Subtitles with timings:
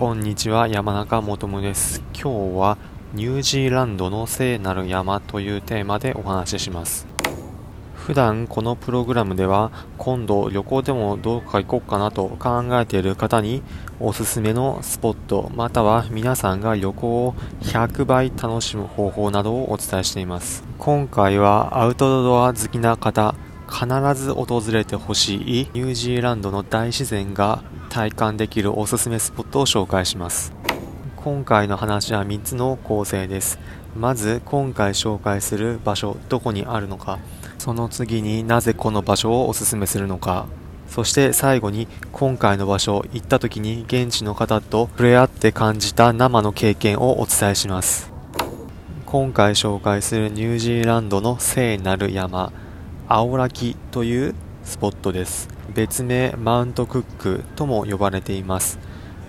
[0.00, 2.02] こんにちは、山中もともです。
[2.14, 2.78] 今日は
[3.12, 7.06] ニュージーランドの聖なる山というテーマでお話しします。
[7.92, 13.62] 普段このプログラムでは今度旅行でもどうか行こうかなと考えている方に
[14.00, 20.64] おすすめのスポットまたは皆さんが旅行を100倍楽しむ方法などをお伝えしています。
[20.78, 23.34] 今回はアウトドア好きな方
[23.68, 30.54] 必ず訪れてほしいニュージーランドの大自然が体感できるおすすめスポットを紹介します。
[31.16, 33.58] 今回の話は3つの構成です。
[33.96, 37.18] まず今回紹介する場所どこにあるのか。
[37.58, 40.46] その次になぜこの場所をおすすめするのか。
[40.88, 48.10] そして最後に今回の場所行った時に現地の方と触れ合って感じた生の経験をお伝えします。
[49.04, 52.52] 今回紹介するニュージーランドの聖なる山
[53.08, 55.59] 青滝というスポットです。
[55.74, 58.78] 別名マウントクックとも呼ばれています。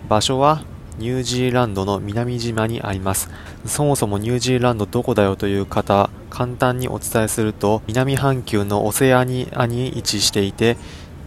[0.09, 0.63] 場所は
[0.97, 3.29] ニュージーランドの南島にあります。
[3.65, 10.77] そもそもニュージーランドどこだよという方簡単にお伝えすると南半球のオセアニアに位置していて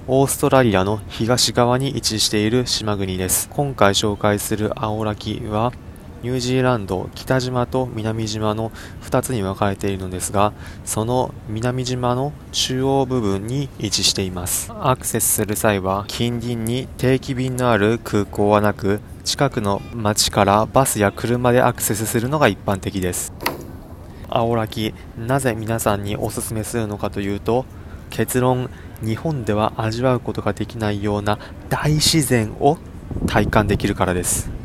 [0.07, 3.49] オーストラリアの東側に位置している島国です。
[3.51, 5.73] 今回紹介する青滝は
[6.25, 8.71] ニュージーランド北島と南島の
[9.03, 14.73] 2つに分かれているのですがその南島の中央部分に位置しています。
[14.81, 23.35] アクセスする際は近隣に定期便のある空港はなく近くの町からバスや車でアクセスするのが一般的です。
[24.31, 27.67] 青滝なぜ皆さんにおすすめするのかというと
[28.09, 28.71] 結論
[29.03, 31.39] 日本では味わうことができないような
[31.69, 32.79] 大自然を
[33.27, 34.64] 体感できるからです。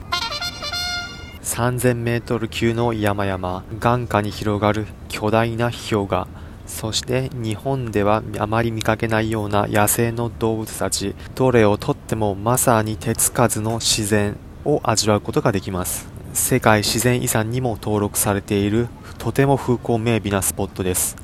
[1.50, 6.28] 3000メートル級の山々、眼下に広がる巨大な氷河、
[6.68, 16.08] そして日本ではあまり見かけないような野生の動物たち、どれをとってもまさに手つかずの自然を味わうことができます。
[16.34, 21.18] 世界自然遺産にも登録されているとても風光明媚なスポットです。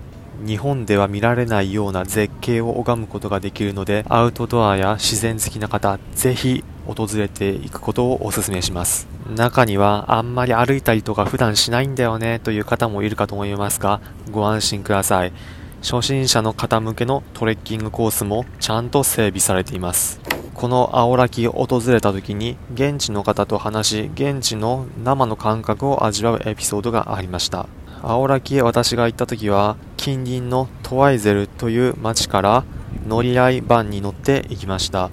[0.44, 9.08] 日本では見られないような絶景を拝むことができるのでアウトドアや自然好きな方ぜひ訪れていくことをお勧めします。
[9.36, 14.00] 中にはあんまり歩いたりとか普段しないんだよねという方もいるかと思いますが
[14.32, 15.34] ご安心ください。
[15.82, 20.20] 初心者の方向けのトレッキングコースもちゃんと整備されています。
[20.54, 27.68] この青滝を訪れた時に現地の方と話し現地の生の感覚を味わうエピソードがありました。
[28.02, 32.64] 青滝へ私が行った時は近隣のトワイゼルという町から
[33.08, 35.10] 乗り合いバンに乗って行きました。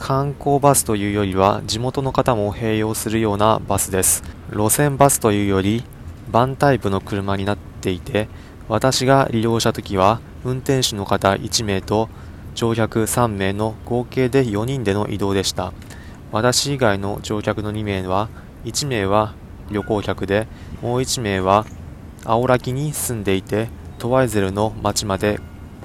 [0.00, 4.24] 観光バスというよりは地元の方も併用するようなバスです。
[4.50, 5.84] 路線バスというより
[6.32, 8.26] バンタイプの車になっていて
[8.66, 12.08] 私が利用した時は運転手の方1名と
[12.54, 15.74] 乗客3名の合計で4人での移動でした。
[16.32, 18.30] 私以外の乗客の2名は
[18.64, 19.34] 1名は
[19.70, 20.48] 旅行客で
[20.80, 21.66] もう1名は
[22.24, 23.68] 青滝に住んでいて
[23.98, 25.40] トワイゼルの町まで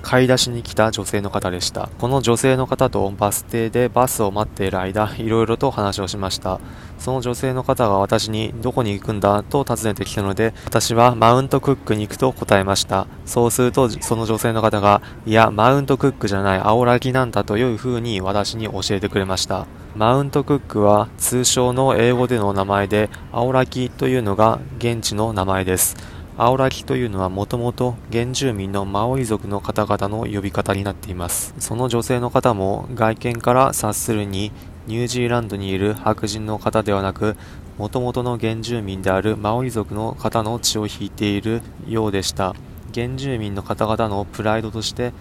[0.05, 1.89] 買い出しに来た女性の方でした。
[1.97, 6.59] この女性の方とバス停でバスを待っている間、いろいろと話をしました。
[6.99, 13.07] その女性の方が私にどこに行くんだと尋ねてきたので、私はマウントクックに行くと答えました。
[13.25, 19.65] そうすると、その女性の方が、いや、マウントクックじゃない、青ラギなんだという風に私に教えてくれました。
[19.95, 25.97] マウントクックは通称の英語での名前で、青ラギというのが現地の名前です。
[26.37, 31.55] 青ラキというのはもともと原住民のマオイ族の方々の呼び方になっています。
[31.59, 34.51] その女性の方も外見から察するに
[34.85, 37.37] ニュージーランドにいる白人の方ではなく、
[37.77, 42.53] もともとの原住民であるマオイ族の方の血を引いているようでした。
[42.93, 45.13] 原住民の方々のプライドとして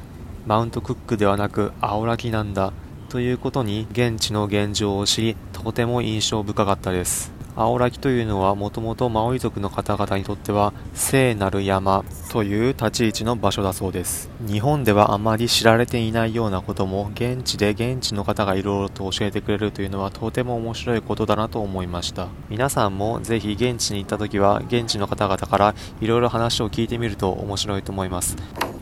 [0.46, 2.72] マウントクックではなく青ラキなんだ
[3.08, 7.33] ということに現地の現状を知りとても印象深かったです。
[7.56, 14.28] 青滝というのはもともとマオイ族の方々にとっては聖なる山という立ち位置の場所だそうです。
[14.46, 22.26] 日本ではあまり知られていないようなことも現地で現地の方がいろいろと教えてくれるというのはとても面白いことだなと思いました。
[22.48, 28.36] 皆さんもぜひ現地に行った時は現地の方々からいろいろ話を聞いてみると面白いと思います。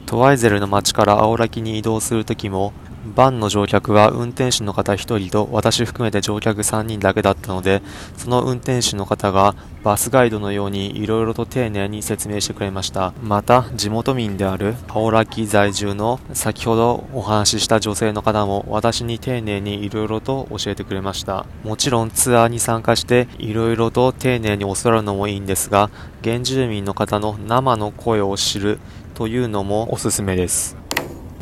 [0.06, 7.82] トワイゼルの町から青滝に移動するときもバンの乗客は運転手の方1人と私含めて乗客3人だけだったので、
[8.16, 13.12] その運転手の方がバスガイドのように色々と丁寧に説明してくれました。
[13.22, 21.46] また、地元民である青ラキ在住の先ほどお話しした女性の方も私に丁寧に色々と教えてくれました。
[21.64, 25.90] もちろんツアーに参加して色々と丁寧に教わるのもいいんですが、
[26.22, 28.78] 原住民の方の生の声を知る
[29.14, 30.81] というのもおすすめです。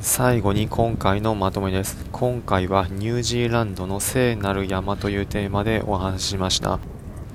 [0.03, 2.07] 最後に今回のまとめです。
[2.11, 6.79] 今回はニュージーランドの聖なる山というテーマでお話ししました。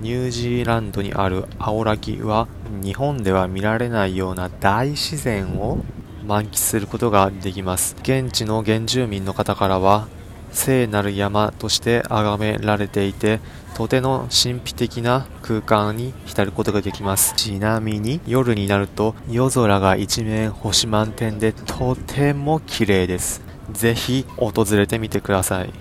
[0.01, 2.47] ニュージーランドにある青滝は
[2.81, 5.85] 日本では見られないような大自然を
[6.25, 7.95] 満喫することができます。
[8.01, 10.07] 現地の原住民の方からは
[10.51, 13.39] 聖なる山として崇められていて
[13.75, 17.33] とても神秘的な空間に浸ることができます。
[17.35, 23.41] ちなみに夜になると夜空が一面星満点でとても綺麗です。
[23.71, 25.73] ぜひ訪れてみてください。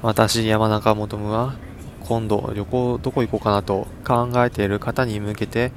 [0.00, 1.54] 私山中もとむは
[2.00, 5.72] 今度旅行どこ行こうかなと考えている方に向けて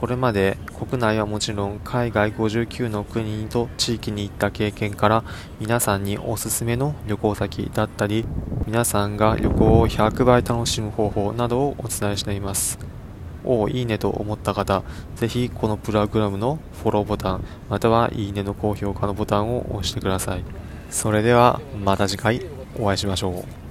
[0.00, 5.24] これまで国内はもちろん海外59の国と地域に行った経験から
[5.58, 8.24] 皆さんにおすすめの旅行先だったり
[8.66, 12.78] 皆さんが旅行を100倍楽しむ方法などをお伝えしています。
[13.44, 14.82] おおいいねと思った方
[15.16, 20.44] ぜひこのプログラムのフォローボタンまたはいいねの高評価のボタンを押してください。
[20.90, 22.46] それではまた次回
[22.78, 23.67] お会いしましょう。